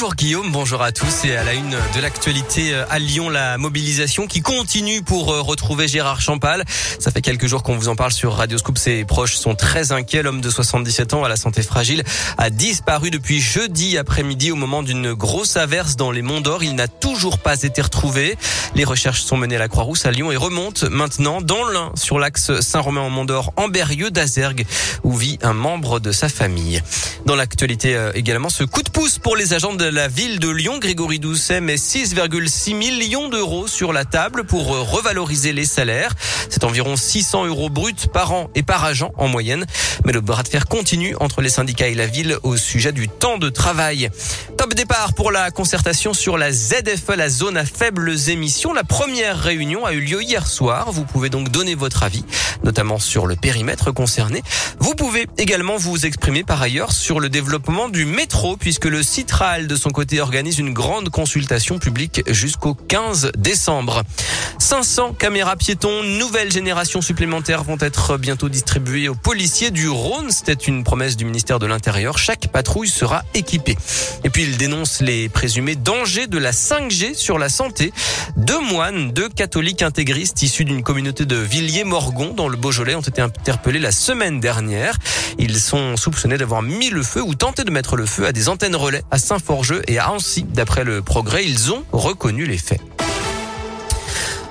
[0.00, 3.58] Bonjour Guillaume, bonjour à tous et à la une de l'actualité euh, à Lyon, la
[3.58, 6.64] mobilisation qui continue pour euh, retrouver Gérard Champal.
[7.00, 8.78] Ça fait quelques jours qu'on vous en parle sur Radio Scoop.
[8.78, 10.22] Ses proches sont très inquiets.
[10.22, 12.04] L'homme de 77 ans à la santé fragile
[12.36, 16.62] a disparu depuis jeudi après-midi au moment d'une grosse averse dans les Monts d'Or.
[16.62, 18.38] Il n'a toujours pas été retrouvé.
[18.76, 22.20] Les recherches sont menées à la Croix-Rousse à Lyon et remontent maintenant dans l'Ain sur
[22.20, 24.64] l'axe Saint-Romain en Mont d'Or en Berrieux d'Azergue
[25.02, 26.82] où vit un membre de sa famille.
[27.26, 30.48] Dans l'actualité euh, également, ce coup de pouce pour les agents de la ville de
[30.48, 36.14] Lyon, Grégory Doucet, met 6,6 millions d'euros sur la table pour euh, revaloriser les salaires.
[36.50, 39.66] C'est environ 600 euros bruts par an et par agent en moyenne.
[40.04, 43.08] Mais le bras de fer continue entre les syndicats et la ville au sujet du
[43.08, 44.10] temps de travail.
[44.56, 48.72] Top départ pour la concertation sur la ZFE, la zone à faibles émissions.
[48.72, 50.92] La première réunion a eu lieu hier soir.
[50.92, 52.24] Vous pouvez donc donner votre avis,
[52.64, 54.42] notamment sur le périmètre concerné.
[54.80, 59.66] Vous pouvez également vous exprimer par ailleurs sur le développement du métro puisque le Citral
[59.66, 64.02] de son côté organise une grande consultation publique jusqu'au 15 décembre.
[64.58, 70.30] 500 caméras piétons, nouvelle génération supplémentaires vont être bientôt distribuées aux policiers du Rhône.
[70.30, 72.18] C'était une promesse du ministère de l'Intérieur.
[72.18, 73.78] Chaque patrouille sera équipée.
[74.24, 77.92] Et puis il dénonce les présumés dangers de la 5G sur la santé.
[78.36, 83.22] Deux moines, deux catholiques intégristes issus d'une communauté de Villiers-Morgon dans le Beaujolais ont été
[83.22, 84.98] interpellés la semaine dernière.
[85.38, 88.48] Ils sont soupçonnés d'avoir mis le feu ou tenté de mettre le feu à des
[88.48, 89.18] antennes relais à
[89.86, 90.44] Et à Annecy.
[90.44, 92.80] D'après le progrès, ils ont reconnu les faits.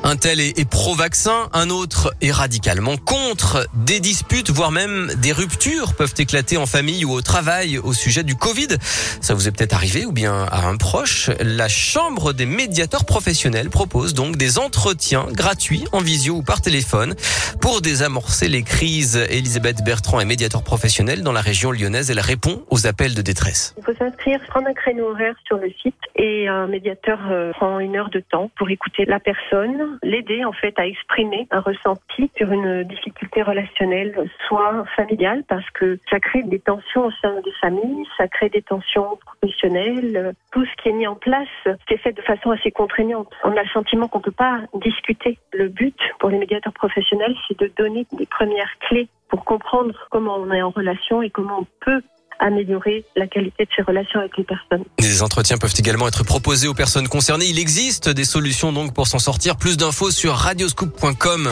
[0.10, 3.68] Un tel est, pro-vaccin, un autre est radicalement contre.
[3.74, 8.24] Des disputes, voire même des ruptures peuvent éclater en famille ou au travail au sujet
[8.24, 8.70] du Covid.
[9.20, 11.30] Ça vous est peut-être arrivé ou bien à un proche.
[11.42, 17.14] La Chambre des médiateurs professionnels propose donc des entretiens gratuits en visio ou par téléphone
[17.60, 19.18] pour désamorcer les crises.
[19.30, 22.12] Elisabeth Bertrand est médiateur professionnel dans la région lyonnaise.
[22.12, 23.76] Elle répond aux appels de détresse.
[23.78, 27.80] Il faut s'inscrire, prendre un créneau horaire sur le site et un médiateur euh, prend
[27.80, 32.30] une heure de temps pour écouter la personne l'aider en fait à exprimer un ressenti
[32.36, 37.52] sur une difficulté relationnelle, soit familiale, parce que ça crée des tensions au sein des
[37.62, 40.34] familles, ça crée des tensions professionnelles.
[40.52, 41.48] Tout ce qui est mis en place,
[41.88, 43.30] c'est fait de façon assez contraignante.
[43.44, 45.38] On a le sentiment qu'on peut pas discuter.
[45.54, 50.38] Le but pour les médiateurs professionnels, c'est de donner des premières clés pour comprendre comment
[50.38, 52.02] on est en relation et comment on peut
[52.40, 54.84] améliorer la qualité de ses relations avec les personnes.
[55.00, 57.46] Des entretiens peuvent également être proposés aux personnes concernées.
[57.46, 59.58] Il existe des solutions donc pour s'en sortir.
[59.58, 61.50] Plus d'infos sur radioscoop.com.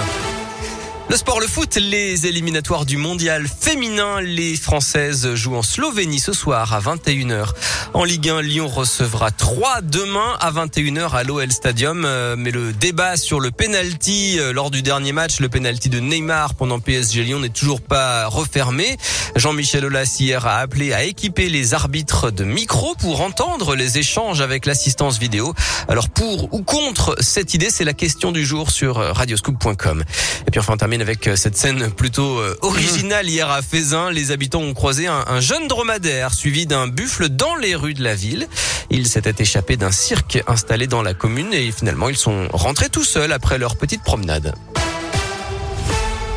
[1.08, 4.22] Le sport, le foot, les éliminatoires du mondial féminin.
[4.22, 7.50] Les Françaises jouent en Slovénie ce soir à 21h.
[7.94, 12.06] En Ligue 1, Lyon recevra 3 demain à 21h à l'OL Stadium.
[12.06, 16.00] Euh, mais le débat sur le penalty euh, lors du dernier match, le penalty de
[16.00, 18.98] Neymar pendant PSG Lyon n'est toujours pas refermé.
[19.36, 24.42] Jean-Michel Aulas hier a appelé à équiper les arbitres de micro pour entendre les échanges
[24.42, 25.54] avec l'assistance vidéo.
[25.88, 30.04] Alors pour ou contre cette idée, c'est la question du jour sur radioscoop.com.
[30.48, 34.12] Et puis enfin, avec euh, cette scène plutôt euh, originale hier à Fézin.
[34.12, 38.04] Les habitants ont croisé un, un jeune dromadaire suivi d'un buffle dans les rues de
[38.04, 38.48] la ville.
[38.90, 43.04] Il s'était échappé d'un cirque installé dans la commune et finalement ils sont rentrés tout
[43.04, 44.54] seuls après leur petite promenade.